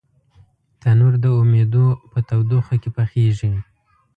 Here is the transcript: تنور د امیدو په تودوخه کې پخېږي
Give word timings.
تنور 0.81 1.13
د 1.23 1.25
امیدو 1.39 1.87
په 2.11 2.19
تودوخه 2.27 2.75
کې 2.81 2.89
پخېږي 2.95 3.51